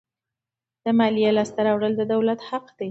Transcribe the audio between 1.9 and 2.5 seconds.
د دولت